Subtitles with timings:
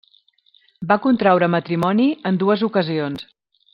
[0.91, 3.29] Va contraure matrimoni en dues ocasions.